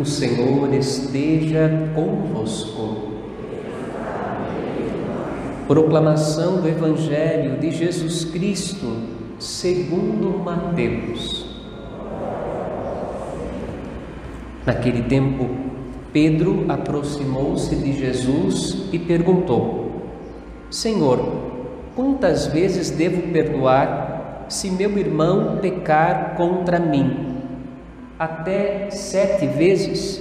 O 0.00 0.04
Senhor 0.06 0.72
esteja 0.72 1.70
convosco. 1.94 3.10
Proclamação 5.68 6.62
do 6.62 6.66
Evangelho 6.66 7.58
de 7.58 7.70
Jesus 7.70 8.24
Cristo, 8.24 8.86
segundo 9.38 10.38
Mateus. 10.42 11.44
Naquele 14.64 15.02
tempo, 15.02 15.50
Pedro 16.14 16.64
aproximou-se 16.66 17.76
de 17.76 17.92
Jesus 17.92 18.88
e 18.90 18.98
perguntou: 18.98 20.00
Senhor, 20.70 21.20
quantas 21.94 22.46
vezes 22.46 22.88
devo 22.88 23.30
perdoar 23.34 24.46
se 24.48 24.70
meu 24.70 24.96
irmão 24.96 25.58
pecar 25.60 26.36
contra 26.38 26.78
mim? 26.78 27.29
Até 28.20 28.90
sete 28.90 29.46
vezes? 29.46 30.20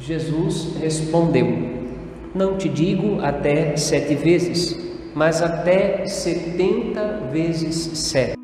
Jesus 0.00 0.76
respondeu: 0.80 1.46
Não 2.34 2.58
te 2.58 2.68
digo 2.68 3.20
até 3.24 3.76
sete 3.76 4.16
vezes, 4.16 4.76
mas 5.14 5.40
até 5.40 6.04
setenta 6.06 7.20
vezes 7.30 7.76
sete. 7.96 8.36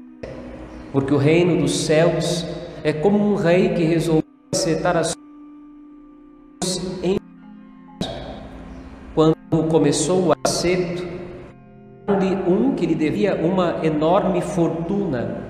Porque 0.92 1.12
o 1.12 1.16
reino 1.16 1.60
dos 1.60 1.80
céus 1.80 2.46
é 2.84 2.92
como 2.92 3.32
um 3.32 3.34
rei 3.34 3.70
que 3.70 3.82
resolveu 3.82 4.22
acertar 4.54 4.96
as 4.96 5.16
coisas 6.62 7.00
em 7.02 7.16
quando 9.16 9.68
começou 9.68 10.28
o 10.28 10.32
acerto, 10.44 11.10
um 12.46 12.74
que 12.74 12.86
lhe 12.86 12.94
devia 12.94 13.34
uma 13.34 13.84
enorme 13.84 14.40
fortuna 14.40 15.49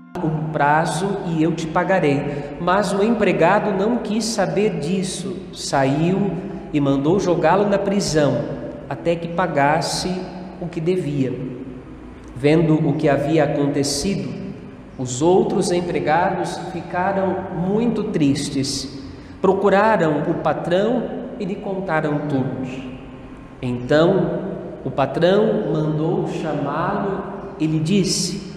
um 0.27 0.51
prazo 0.51 1.17
e 1.27 1.41
eu 1.41 1.53
te 1.53 1.67
pagarei. 1.67 2.55
Mas 2.59 2.93
o 2.93 3.03
empregado 3.03 3.71
não 3.71 3.97
quis 3.97 4.25
saber 4.25 4.79
disso, 4.79 5.35
saiu 5.53 6.31
e 6.73 6.79
mandou 6.79 7.19
jogá-lo 7.19 7.67
na 7.67 7.77
prisão, 7.77 8.41
até 8.89 9.15
que 9.15 9.27
pagasse 9.27 10.09
o 10.61 10.67
que 10.67 10.79
devia. 10.79 11.33
Vendo 12.35 12.75
o 12.87 12.93
que 12.93 13.09
havia 13.09 13.43
acontecido, 13.43 14.41
os 14.97 15.21
outros 15.21 15.71
empregados 15.71 16.57
ficaram 16.71 17.35
muito 17.65 18.05
tristes. 18.05 19.01
Procuraram 19.41 20.21
o 20.29 20.35
patrão 20.35 21.03
e 21.39 21.45
lhe 21.45 21.55
contaram 21.55 22.19
tudo. 22.29 22.67
Então 23.61 24.39
o 24.83 24.91
patrão 24.91 25.71
mandou 25.71 26.27
chamá-lo 26.27 27.23
e 27.59 27.65
lhe 27.65 27.79
disse: 27.79 28.50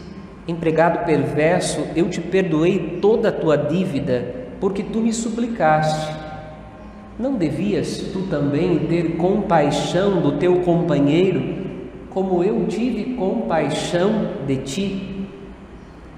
Empregado 0.46 1.06
perverso, 1.06 1.86
eu 1.96 2.08
te 2.10 2.20
perdoei 2.20 2.98
toda 3.00 3.30
a 3.30 3.32
tua 3.32 3.56
dívida, 3.56 4.44
porque 4.60 4.82
tu 4.82 5.00
me 5.00 5.12
suplicaste. 5.12 6.12
Não 7.18 7.34
devias 7.34 7.98
tu 8.12 8.26
também 8.28 8.80
ter 8.80 9.16
compaixão 9.16 10.20
do 10.20 10.32
teu 10.32 10.60
companheiro, 10.60 11.64
como 12.10 12.44
eu 12.44 12.66
tive 12.66 13.14
compaixão 13.14 14.32
de 14.46 14.56
ti? 14.58 15.26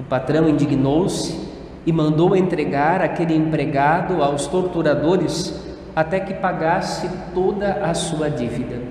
O 0.00 0.02
patrão 0.02 0.48
indignou-se 0.48 1.46
e 1.86 1.92
mandou 1.92 2.34
entregar 2.34 3.00
aquele 3.00 3.34
empregado 3.34 4.22
aos 4.22 4.46
torturadores 4.46 5.54
até 5.94 6.18
que 6.18 6.34
pagasse 6.34 7.08
toda 7.32 7.74
a 7.74 7.94
sua 7.94 8.28
dívida. 8.28 8.82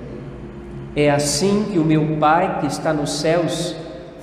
É 0.96 1.12
assim 1.12 1.66
que 1.72 1.78
o 1.78 1.84
meu 1.84 2.18
Pai 2.18 2.62
que 2.62 2.68
está 2.68 2.94
nos 2.94 3.20
céus 3.20 3.76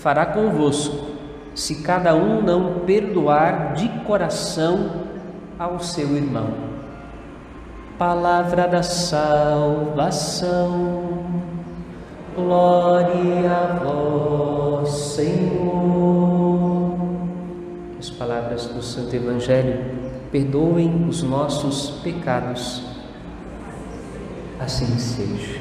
fará 0.03 0.27
convosco, 0.27 1.13
se 1.55 1.77
cada 1.77 2.13
um 2.13 2.43
não 2.43 2.81
perdoar 2.81 3.75
de 3.75 3.89
coração 4.01 4.91
ao 5.57 5.79
seu 5.79 6.17
irmão. 6.17 6.49
Palavra 7.97 8.67
da 8.67 8.83
salvação, 8.83 10.25
glória 12.35 13.49
a 13.49 13.79
vós, 13.85 14.91
Senhor. 15.15 16.99
As 17.97 18.11
palavras 18.11 18.67
do 18.67 18.83
Santo 18.83 19.15
Evangelho 19.15 19.84
perdoem 20.33 21.07
os 21.09 21.23
nossos 21.23 22.01
pecados. 22.03 22.83
Assim 24.59 24.99
seja. 24.99 25.61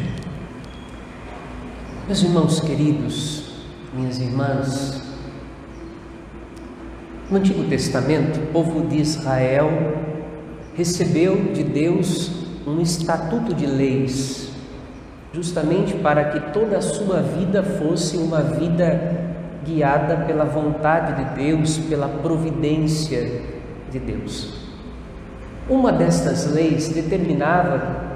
Meus 2.07 2.23
irmãos 2.23 2.59
queridos, 2.59 3.50
minhas 3.93 4.19
irmãs, 4.19 5.01
no 7.29 7.37
Antigo 7.37 7.63
Testamento, 7.65 8.39
o 8.39 8.47
povo 8.47 8.87
de 8.87 8.97
Israel 8.97 9.69
recebeu 10.75 11.51
de 11.53 11.63
Deus 11.63 12.31
um 12.65 12.79
estatuto 12.79 13.53
de 13.53 13.65
leis, 13.65 14.49
justamente 15.33 15.93
para 15.95 16.25
que 16.25 16.53
toda 16.53 16.77
a 16.77 16.81
sua 16.81 17.21
vida 17.21 17.63
fosse 17.63 18.15
uma 18.17 18.41
vida 18.41 19.33
guiada 19.65 20.25
pela 20.25 20.45
vontade 20.45 21.23
de 21.23 21.35
Deus, 21.35 21.77
pela 21.77 22.07
providência 22.07 23.41
de 23.91 23.99
Deus. 23.99 24.53
Uma 25.69 25.91
destas 25.91 26.51
leis 26.51 26.89
determinava 26.89 28.11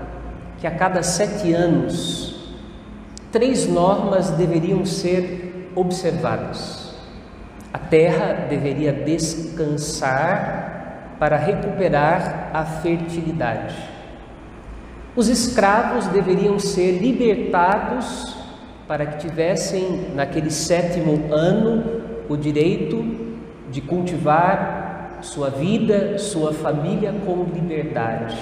que 0.58 0.68
a 0.68 0.72
cada 0.72 1.04
sete 1.04 1.54
anos, 1.54 2.54
três 3.32 3.68
normas 3.68 4.30
deveriam 4.32 4.86
ser 4.86 5.45
observadas. 5.76 6.96
A 7.74 7.78
terra 7.78 8.48
deveria 8.50 8.94
descansar 8.94 10.66
para 11.20 11.36
recuperar 11.38 12.50
a 12.54 12.64
fertilidade. 12.64 13.76
Os 15.16 15.28
escravos 15.28 16.08
deveriam 16.08 16.58
ser 16.58 17.00
libertados 17.00 18.36
para 18.88 19.06
que 19.06 19.28
tivessem, 19.28 20.12
naquele 20.14 20.52
sétimo 20.52 21.34
ano, 21.34 22.02
o 22.30 22.36
direito 22.36 23.04
de 23.72 23.82
cultivar 23.82 25.20
sua 25.22 25.50
vida, 25.50 26.18
sua 26.18 26.54
família 26.54 27.14
com 27.26 27.44
liberdade. 27.44 28.38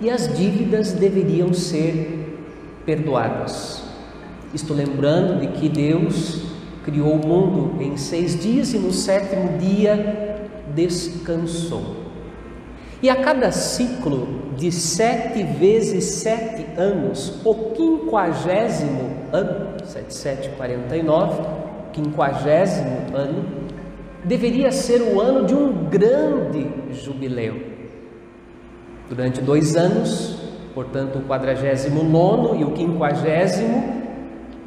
E 0.00 0.08
as 0.08 0.34
dívidas 0.36 0.92
deveriam 0.92 1.52
ser 1.52 2.38
perdoadas. 2.86 3.82
Estou 4.54 4.76
lembrando 4.76 5.40
de 5.40 5.48
que 5.48 5.68
Deus 5.68 6.49
criou 6.90 7.12
o 7.12 7.26
mundo 7.26 7.80
em 7.80 7.96
seis 7.96 8.38
dias 8.38 8.74
e 8.74 8.78
no 8.78 8.92
sétimo 8.92 9.58
dia 9.58 10.40
descansou. 10.74 12.00
E 13.00 13.08
a 13.08 13.16
cada 13.16 13.50
ciclo 13.50 14.28
de 14.56 14.70
sete 14.70 15.42
vezes 15.42 16.04
sete 16.04 16.66
anos, 16.78 17.40
o 17.44 17.54
quinquagésimo 17.54 19.10
ano, 19.32 19.78
7749, 19.86 21.42
quinquagésimo 21.92 23.14
ano, 23.14 23.44
deveria 24.24 24.70
ser 24.70 25.00
o 25.00 25.20
ano 25.20 25.46
de 25.46 25.54
um 25.54 25.72
grande 25.88 26.66
jubileu. 26.92 27.70
Durante 29.08 29.40
dois 29.40 29.76
anos, 29.76 30.36
portanto, 30.74 31.20
o 31.20 31.22
quadragésimo 31.22 32.02
nono 32.02 32.54
e 32.54 32.64
o 32.64 32.72
quinquagésimo, 32.72 33.99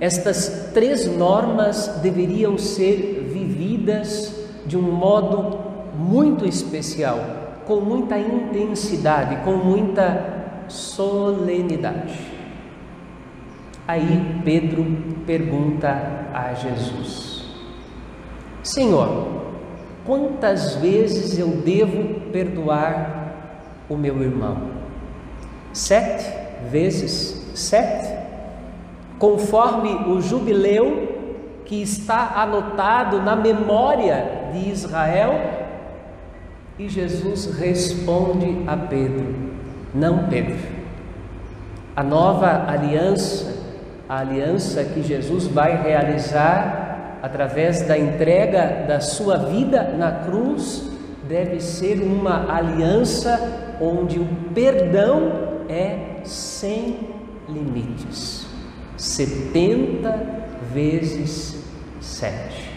estas 0.04 0.72
três 0.74 1.08
normas 1.08 1.88
deveriam 2.02 2.58
ser 2.58 3.26
vividas 3.32 4.36
de 4.66 4.78
um 4.78 4.82
modo 4.82 5.58
muito 5.98 6.46
especial, 6.46 7.20
com 7.66 7.80
muita 7.80 8.20
intensidade, 8.20 9.38
com 9.46 9.54
muita 9.54 10.66
solenidade. 10.68 12.20
Aí 13.88 14.42
Pedro 14.44 14.86
pergunta 15.26 15.88
a 16.34 16.54
Jesus: 16.54 17.46
Senhor, 18.62 19.28
quantas 20.06 20.76
vezes 20.76 21.40
eu 21.40 21.48
devo 21.48 22.30
perdoar 22.30 23.54
o 23.88 23.96
meu 23.96 24.22
irmão? 24.22 24.68
Sete 25.72 26.30
vezes 26.70 27.42
sete? 27.56 28.23
Conforme 29.20 29.90
o 30.12 30.22
jubileu 30.22 31.62
que 31.66 31.82
está 31.82 32.34
anotado 32.36 33.22
na 33.22 33.36
memória 33.36 34.50
de 34.52 34.70
Israel? 34.70 35.64
E 36.78 36.90
Jesus 36.90 37.58
responde 37.58 38.64
a 38.68 38.76
Pedro: 38.76 39.52
Não, 39.94 40.28
Pedro. 40.28 40.58
A 41.96 42.04
nova 42.04 42.66
aliança, 42.68 43.54
a 44.10 44.20
aliança 44.20 44.84
que 44.84 45.04
Jesus 45.04 45.46
vai 45.46 45.82
realizar 45.82 47.20
através 47.22 47.84
da 47.84 47.98
entrega 47.98 48.86
da 48.88 49.00
sua 49.00 49.38
vida 49.38 49.94
na 49.98 50.12
cruz, 50.12 50.90
deve 51.28 51.62
ser 51.62 52.02
uma 52.02 52.54
aliança 52.54 53.78
onde 53.80 54.20
o 54.20 54.28
perdão 54.54 55.32
é 55.70 56.22
sem 56.24 57.00
limites. 57.48 58.43
70 59.04 60.18
vezes 60.74 61.62
sete. 62.00 62.72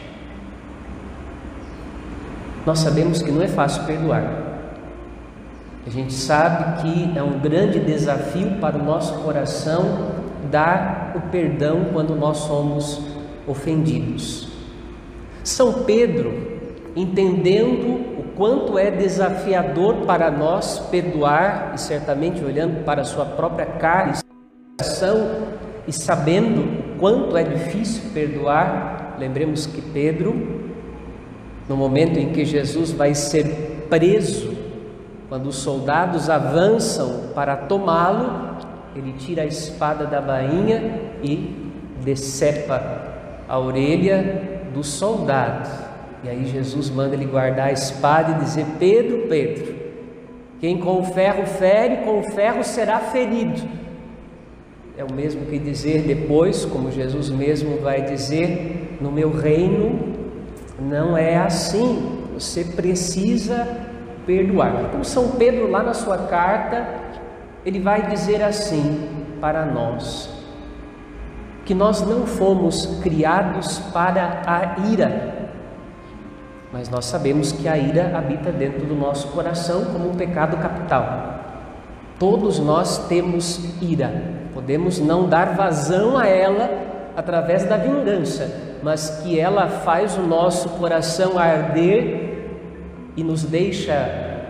Nós 2.67 2.81
sabemos 2.81 3.23
que 3.23 3.31
não 3.31 3.43
é 3.43 3.47
fácil 3.47 3.85
perdoar. 3.85 4.25
A 5.87 5.91
gente 5.91 6.13
sabe 6.13 6.83
que 6.83 7.17
é 7.17 7.23
um 7.23 7.39
grande 7.39 7.79
desafio 7.79 8.59
para 8.61 8.77
o 8.77 8.85
nosso 8.85 9.15
coração 9.21 10.11
dar 10.51 11.13
o 11.15 11.31
perdão 11.31 11.91
quando 11.93 12.17
nós 12.17 12.39
somos 12.39 13.01
ofendidos. 13.47 14.49
São 15.45 15.85
Pedro, 15.85 16.61
entendendo 16.97 18.19
o 18.19 18.25
quanto 18.37 18.77
é 18.77 18.91
desafiador 18.91 20.05
para 20.05 20.29
nós 20.29 20.81
perdoar, 20.91 21.71
e 21.77 21.81
certamente 21.81 22.45
olhando 22.45 22.85
para 22.85 23.03
a 23.03 23.05
sua 23.05 23.25
própria 23.25 23.67
carne, 23.67 24.15
e 24.81 24.85
sabendo 25.93 26.99
quanto 26.99 27.37
é 27.37 27.45
difícil 27.45 28.11
perdoar, 28.13 29.17
lembremos 29.19 29.67
que 29.67 29.81
Pedro, 29.81 30.35
no 31.69 31.77
momento 31.77 32.19
em 32.19 32.31
que 32.31 32.45
Jesus 32.45 32.91
vai 32.91 33.15
ser 33.15 33.87
preso, 33.89 34.57
quando 35.29 35.47
os 35.47 35.57
soldados 35.57 36.29
avançam 36.29 37.31
para 37.35 37.57
tomá-lo, 37.57 38.57
ele 38.95 39.15
tira 39.19 39.43
a 39.43 39.47
espada 39.47 40.07
da 40.07 40.21
bainha 40.21 41.01
e 41.23 41.73
decepa 42.03 42.83
a 43.49 43.59
orelha 43.59 44.61
do 44.73 44.83
soldado. 44.83 45.69
E 46.25 46.29
aí 46.29 46.47
Jesus 46.47 46.91
manda 46.91 47.15
ele 47.15 47.27
guardar 47.27 47.69
a 47.69 47.73
espada 47.73 48.33
e 48.33 48.45
dizer: 48.45 48.67
Pedro, 48.79 49.27
Pedro, 49.29 49.75
quem 50.61 50.79
com 50.79 51.01
o 51.01 51.05
ferro 51.05 51.47
fere, 51.47 51.99
com 51.99 52.21
o 52.21 52.23
ferro 52.23 52.65
será 52.65 52.99
ferido 52.99 53.86
é 54.97 55.05
o 55.05 55.13
mesmo 55.13 55.45
que 55.45 55.59
dizer 55.59 56.03
depois, 56.03 56.65
como 56.65 56.91
Jesus 56.91 57.29
mesmo 57.29 57.79
vai 57.81 58.01
dizer, 58.03 58.97
no 58.99 59.13
meu 59.13 59.31
reino 59.31 60.17
não 60.81 61.17
é 61.17 61.37
assim. 61.37 62.23
Você 62.33 62.65
precisa 62.65 63.67
perdoar. 64.25 64.87
Então 64.89 65.05
São 65.05 65.33
Pedro 65.33 65.71
lá 65.71 65.83
na 65.83 65.93
sua 65.93 66.17
carta, 66.17 66.87
ele 67.65 67.79
vai 67.79 68.09
dizer 68.09 68.43
assim 68.43 69.07
para 69.39 69.67
nós: 69.67 70.31
que 71.67 71.75
nós 71.75 72.01
não 72.01 72.27
fomos 72.27 72.99
criados 73.03 73.79
para 73.93 74.43
a 74.47 74.89
ira, 74.89 75.51
mas 76.73 76.89
nós 76.89 77.05
sabemos 77.05 77.53
que 77.53 77.69
a 77.69 77.77
ira 77.77 78.17
habita 78.17 78.51
dentro 78.51 78.87
do 78.87 78.95
nosso 78.95 79.29
coração 79.29 79.85
como 79.93 80.09
um 80.09 80.15
pecado 80.15 80.57
capital. 80.57 81.35
Todos 82.19 82.59
nós 82.59 83.07
temos 83.09 83.61
ira. 83.83 84.46
Podemos 84.67 84.99
não 84.99 85.29
dar 85.29 85.55
vazão 85.55 86.19
a 86.19 86.27
ela 86.27 86.69
através 87.17 87.63
da 87.63 87.77
vingança, 87.77 88.53
mas 88.83 89.21
que 89.23 89.39
ela 89.39 89.69
faz 89.69 90.19
o 90.19 90.23
nosso 90.23 90.71
coração 90.71 91.39
arder 91.39 92.49
e 93.17 93.23
nos 93.23 93.45
deixa 93.45 93.95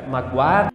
magoados, 0.09 0.73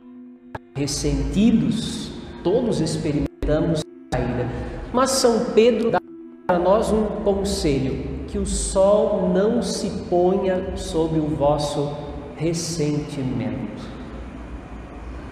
ressentidos. 0.76 2.12
Todos 2.44 2.82
experimentamos 2.82 3.82
a 4.14 4.20
ira. 4.20 4.48
Mas 4.94 5.10
São 5.10 5.46
Pedro 5.56 5.90
dá 5.90 6.00
para 6.46 6.60
nós 6.60 6.92
um 6.92 7.08
conselho: 7.24 8.28
que 8.28 8.38
o 8.38 8.46
sol 8.46 9.28
não 9.34 9.64
se 9.64 9.90
ponha 10.08 10.78
sobre 10.78 11.20
o 11.20 11.26
vosso 11.30 11.98
ressentimento. 12.36 13.90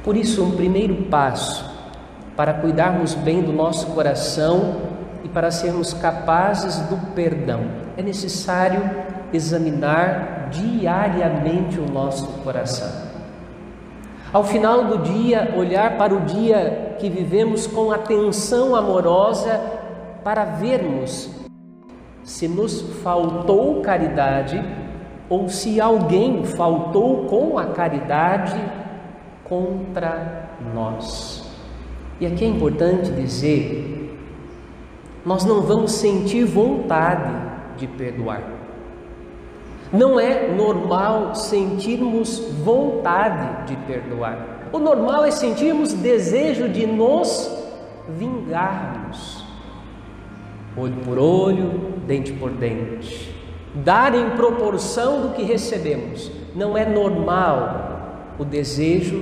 Por 0.04 0.18
isso, 0.18 0.44
um 0.44 0.56
primeiro 0.56 0.96
passo 1.12 1.69
para 2.40 2.54
cuidarmos 2.54 3.16
bem 3.16 3.42
do 3.42 3.52
nosso 3.52 3.88
coração 3.88 4.76
e 5.26 5.28
para 5.28 5.52
sermos 5.52 5.94
capazes 5.94 6.78
do 6.88 6.96
perdão. 7.14 7.66
É 7.98 8.02
necessário 8.02 8.80
examinar 9.34 10.48
diariamente 10.50 11.78
o 11.82 11.92
nosso 11.92 12.26
coração. 12.42 12.88
Ao 14.32 14.42
final 14.46 14.86
do 14.86 15.00
dia, 15.00 15.54
olhar 15.58 15.98
para 15.98 16.16
o 16.16 16.22
dia 16.22 16.96
que 16.98 17.10
vivemos 17.10 17.68
com 17.68 17.92
atenção 17.92 18.74
amorosa 18.74 19.60
para 20.24 20.46
vermos 20.46 21.30
se 22.24 22.48
nos 22.48 22.80
faltou 23.04 23.82
caridade 23.82 24.64
ou 25.30 25.50
se 25.50 25.82
alguém 25.82 26.46
faltou 26.46 27.26
com 27.26 27.60
a 27.60 27.66
caridade 27.66 28.56
contra 29.44 30.48
nós. 30.74 31.39
E 32.20 32.26
aqui 32.26 32.44
é 32.44 32.48
importante 32.48 33.12
dizer: 33.12 34.18
nós 35.26 35.46
não 35.46 35.62
vamos 35.62 35.94
sentir 35.94 36.44
vontade 36.44 37.32
de 37.78 37.88
perdoar. 37.88 38.44
Não 39.92 40.20
é 40.20 40.48
normal 40.54 41.34
sentirmos 41.34 42.40
vontade 42.64 43.68
de 43.68 43.76
perdoar. 43.88 44.68
O 44.72 44.78
normal 44.78 45.26
é 45.26 45.32
sentirmos 45.32 45.94
desejo 45.94 46.70
de 46.70 46.86
nos 46.86 47.52
vingarmos. 48.08 49.44
Olho 50.78 50.96
por 51.04 51.18
olho, 51.18 51.94
dente 52.06 52.32
por 52.34 52.52
dente. 52.52 53.36
Dar 53.74 54.14
em 54.14 54.32
proporção 54.32 55.22
do 55.22 55.30
que 55.30 55.44
recebemos. 55.44 56.32
Não 56.56 56.78
é 56.78 56.86
normal 56.86 58.36
o 58.38 58.46
desejo 58.46 59.22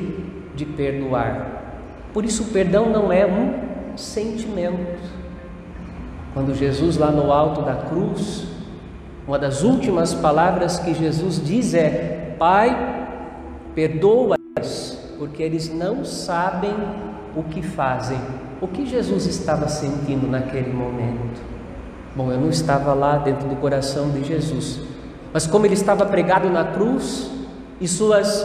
de 0.54 0.66
perdoar. 0.66 1.57
Por 2.18 2.26
isso, 2.26 2.42
o 2.42 2.48
perdão 2.48 2.90
não 2.90 3.14
é 3.14 3.28
um 3.28 3.96
sentimento. 3.96 5.00
Quando 6.34 6.56
Jesus, 6.56 6.98
lá 6.98 7.12
no 7.12 7.32
alto 7.32 7.62
da 7.62 7.76
cruz, 7.76 8.48
uma 9.28 9.38
das 9.38 9.62
últimas 9.62 10.16
palavras 10.16 10.80
que 10.80 10.96
Jesus 10.96 11.40
diz 11.46 11.76
é: 11.76 12.36
Pai, 12.40 12.76
perdoa-os, 13.76 14.98
porque 15.20 15.44
eles 15.44 15.72
não 15.72 16.04
sabem 16.04 16.74
o 17.36 17.44
que 17.44 17.62
fazem. 17.62 18.20
O 18.60 18.68
que 18.68 18.84
Jesus 18.88 19.28
estava 19.28 19.68
sentindo 19.68 20.28
naquele 20.28 20.74
momento? 20.74 21.40
Bom, 22.16 22.32
eu 22.32 22.42
não 22.42 22.50
estava 22.50 22.96
lá 22.96 23.20
dentro 23.20 23.48
do 23.48 23.58
coração 23.58 24.10
de 24.10 24.24
Jesus, 24.24 24.80
mas 25.32 25.46
como 25.46 25.68
ele 25.68 25.76
estava 25.76 26.04
pregado 26.04 26.50
na 26.50 26.64
cruz 26.64 27.30
e 27.80 27.88
suas 27.88 28.44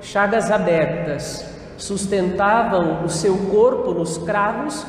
chagas 0.00 0.50
abertas 0.50 1.51
sustentavam 1.82 3.04
o 3.04 3.08
seu 3.08 3.36
corpo 3.50 3.92
nos 3.92 4.16
cravos, 4.16 4.86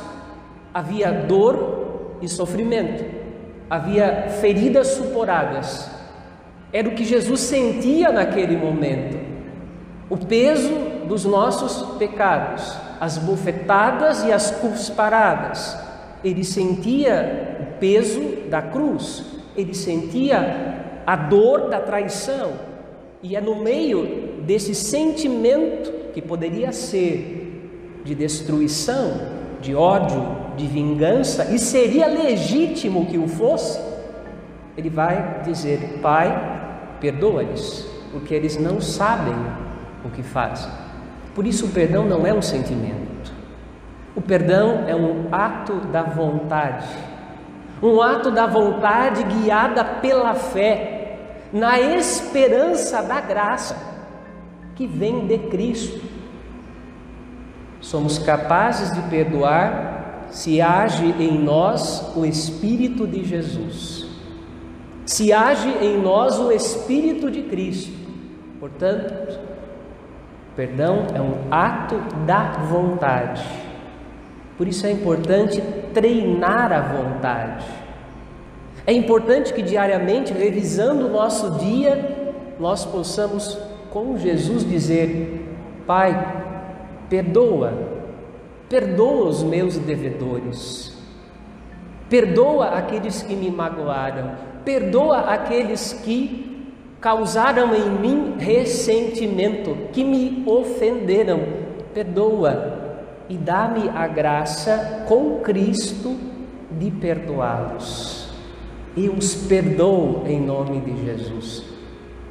havia 0.72 1.10
dor 1.10 2.16
e 2.22 2.28
sofrimento, 2.28 3.04
havia 3.68 4.28
feridas 4.40 4.88
suporadas. 4.88 5.90
Era 6.72 6.88
o 6.88 6.94
que 6.94 7.04
Jesus 7.04 7.40
sentia 7.40 8.12
naquele 8.12 8.56
momento. 8.56 9.18
O 10.08 10.16
peso 10.16 10.72
dos 11.08 11.24
nossos 11.24 11.96
pecados, 11.98 12.76
as 13.00 13.18
bofetadas 13.18 14.24
e 14.24 14.32
as 14.32 14.52
cusparadas. 14.52 15.76
Ele 16.22 16.44
sentia 16.44 17.58
o 17.60 17.78
peso 17.80 18.20
da 18.48 18.62
cruz, 18.62 19.24
ele 19.56 19.74
sentia 19.74 21.02
a 21.04 21.16
dor 21.16 21.68
da 21.68 21.80
traição. 21.80 22.52
E 23.20 23.34
é 23.34 23.40
no 23.40 23.56
meio 23.56 24.42
desse 24.42 24.74
sentimento 24.74 26.03
que 26.14 26.22
poderia 26.22 26.72
ser 26.72 28.00
de 28.04 28.14
destruição, 28.14 29.20
de 29.60 29.74
ódio, 29.74 30.24
de 30.56 30.66
vingança, 30.66 31.46
e 31.46 31.58
seria 31.58 32.06
legítimo 32.06 33.06
que 33.06 33.18
o 33.18 33.26
fosse, 33.26 33.80
ele 34.76 34.88
vai 34.88 35.42
dizer: 35.44 35.98
Pai, 36.00 36.96
perdoa-lhes, 37.00 37.84
porque 38.12 38.32
eles 38.32 38.56
não 38.56 38.80
sabem 38.80 39.34
o 40.04 40.10
que 40.10 40.22
fazem. 40.22 40.70
Por 41.34 41.44
isso, 41.46 41.66
o 41.66 41.70
perdão 41.70 42.04
não 42.04 42.24
é 42.24 42.32
um 42.32 42.42
sentimento, 42.42 43.32
o 44.14 44.20
perdão 44.20 44.84
é 44.86 44.94
um 44.94 45.26
ato 45.32 45.74
da 45.90 46.02
vontade, 46.02 46.86
um 47.82 48.00
ato 48.00 48.30
da 48.30 48.46
vontade 48.46 49.24
guiada 49.24 49.84
pela 49.84 50.34
fé, 50.34 51.18
na 51.52 51.80
esperança 51.80 53.02
da 53.02 53.20
graça 53.20 53.93
que 54.74 54.86
vem 54.86 55.26
de 55.26 55.38
Cristo. 55.38 56.00
Somos 57.80 58.18
capazes 58.18 58.92
de 58.92 59.02
perdoar 59.08 59.94
se 60.30 60.60
age 60.60 61.14
em 61.20 61.38
nós 61.38 62.12
o 62.16 62.24
Espírito 62.24 63.06
de 63.06 63.24
Jesus, 63.24 64.06
se 65.06 65.32
age 65.32 65.68
em 65.80 65.98
nós 66.00 66.38
o 66.38 66.50
Espírito 66.50 67.30
de 67.30 67.42
Cristo. 67.42 67.92
Portanto, 68.58 69.38
perdão 70.56 71.06
é 71.14 71.20
um 71.20 71.52
ato 71.52 71.96
da 72.26 72.52
vontade. 72.68 73.44
Por 74.56 74.66
isso 74.66 74.86
é 74.86 74.90
importante 74.90 75.62
treinar 75.92 76.72
a 76.72 76.80
vontade. 76.80 77.64
É 78.86 78.92
importante 78.92 79.52
que 79.52 79.62
diariamente, 79.62 80.32
revisando 80.32 81.06
o 81.06 81.10
nosso 81.10 81.58
dia, 81.58 82.34
nós 82.58 82.84
possamos, 82.84 83.58
com 83.94 84.18
Jesus, 84.18 84.68
dizer: 84.68 85.40
Pai, 85.86 86.12
perdoa, 87.08 87.72
perdoa 88.68 89.28
os 89.28 89.44
meus 89.44 89.78
devedores, 89.78 90.92
perdoa 92.10 92.70
aqueles 92.70 93.22
que 93.22 93.36
me 93.36 93.50
magoaram, 93.52 94.32
perdoa 94.64 95.20
aqueles 95.20 95.92
que 95.92 96.74
causaram 97.00 97.72
em 97.72 97.88
mim 97.88 98.34
ressentimento, 98.36 99.76
que 99.92 100.02
me 100.02 100.42
ofenderam, 100.44 101.40
perdoa 101.94 103.04
e 103.28 103.36
dá-me 103.36 103.88
a 103.90 104.08
graça 104.08 105.04
com 105.06 105.38
Cristo 105.38 106.16
de 106.72 106.90
perdoá-los. 106.90 108.34
E 108.96 109.08
os 109.08 109.34
perdoo 109.34 110.22
em 110.26 110.40
nome 110.40 110.80
de 110.80 111.04
Jesus. 111.04 111.73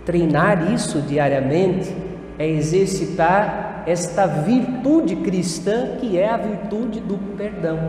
Treinar 0.05 0.71
isso 0.73 1.01
diariamente 1.01 1.95
é 2.37 2.47
exercitar 2.47 3.83
esta 3.85 4.25
virtude 4.25 5.15
cristã 5.17 5.97
que 5.99 6.17
é 6.17 6.29
a 6.29 6.37
virtude 6.37 6.99
do 6.99 7.17
perdão. 7.37 7.79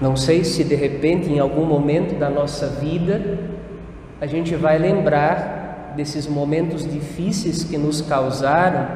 Não 0.00 0.16
sei 0.16 0.44
se 0.44 0.64
de 0.64 0.74
repente, 0.74 1.30
em 1.30 1.38
algum 1.38 1.64
momento 1.64 2.18
da 2.18 2.28
nossa 2.28 2.66
vida, 2.66 3.38
a 4.20 4.26
gente 4.26 4.54
vai 4.54 4.78
lembrar 4.78 5.92
desses 5.96 6.26
momentos 6.26 6.90
difíceis 6.90 7.62
que 7.64 7.78
nos 7.78 8.00
causaram 8.00 8.86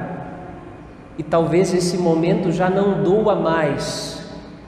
e 1.16 1.22
talvez 1.22 1.72
esse 1.74 1.96
momento 1.96 2.50
já 2.50 2.68
não 2.68 3.02
doa 3.02 3.34
mais. 3.34 4.22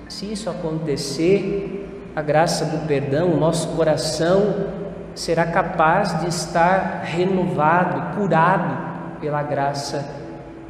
Se 0.08 0.32
isso 0.32 0.50
acontecer, 0.50 1.88
a 2.14 2.22
graça 2.22 2.64
do 2.64 2.86
perdão, 2.86 3.32
o 3.32 3.36
nosso 3.36 3.68
coração 3.68 4.79
será 5.20 5.44
capaz 5.44 6.18
de 6.22 6.28
estar 6.28 7.02
renovado, 7.04 8.16
curado 8.16 9.18
pela 9.20 9.42
graça 9.42 10.02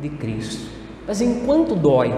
de 0.01 0.09
Cristo. 0.09 0.69
Mas 1.07 1.21
enquanto 1.21 1.77
dói, 1.77 2.13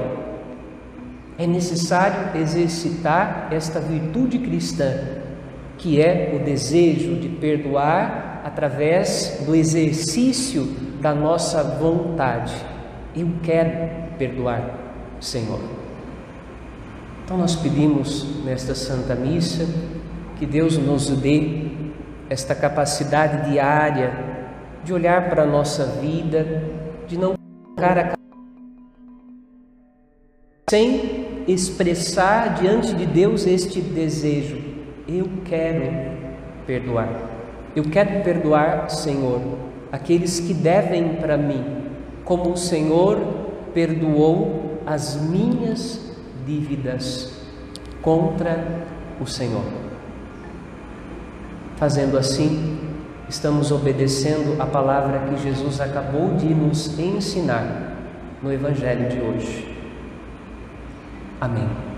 é 1.37 1.47
necessário 1.47 2.41
exercitar 2.41 3.49
esta 3.51 3.81
virtude 3.81 4.39
cristã, 4.39 4.95
que 5.77 6.01
é 6.01 6.33
o 6.35 6.43
desejo 6.43 7.17
de 7.17 7.29
perdoar 7.29 8.41
através 8.47 9.43
do 9.45 9.55
exercício 9.55 10.65
da 11.03 11.15
nossa 11.15 11.63
vontade. 11.63 12.55
Eu 13.15 13.29
quero 13.43 14.17
perdoar, 14.17 14.71
Senhor. 15.21 15.61
Então 17.25 17.37
nós 17.37 17.55
pedimos 17.55 18.43
nesta 18.43 18.75
Santa 18.75 19.15
Missa 19.15 19.67
que 20.39 20.47
Deus 20.47 20.79
nos 20.79 21.11
dê 21.11 21.72
esta 22.33 22.55
capacidade 22.55 23.51
diária 23.51 24.11
de 24.83 24.93
olhar 24.93 25.29
para 25.29 25.43
a 25.43 25.47
nossa 25.47 25.85
vida, 25.85 26.63
de 27.07 27.19
não 27.19 27.35
colocar 27.77 27.99
a 27.99 28.13
sem 30.71 31.45
expressar 31.47 32.55
diante 32.55 32.95
de 32.95 33.05
Deus 33.05 33.47
este 33.47 33.83
desejo. 33.83 34.57
Eu 35.07 35.29
quero 35.45 35.93
perdoar. 36.67 37.11
Eu 37.77 37.85
quero 37.85 38.25
perdoar, 38.25 38.89
Senhor, 38.89 39.43
aqueles 39.93 40.41
que 40.41 40.55
devem 40.55 41.17
para 41.17 41.37
mim 41.37 41.63
como 42.25 42.53
o 42.53 42.57
Senhor 42.57 43.19
perdoou 43.75 44.81
as 44.87 45.17
minhas 45.17 46.01
dívidas 46.47 47.31
contra 48.01 48.87
o 49.21 49.27
Senhor. 49.27 49.92
Fazendo 51.83 52.17
assim, 52.17 52.79
estamos 53.29 53.73
obedecendo 53.73 54.63
a 54.63 54.67
palavra 54.67 55.19
que 55.29 55.43
Jesus 55.43 55.81
acabou 55.81 56.37
de 56.37 56.47
nos 56.47 56.97
ensinar 56.97 57.97
no 58.41 58.53
Evangelho 58.53 59.09
de 59.09 59.21
hoje. 59.21 59.77
Amém. 61.41 61.92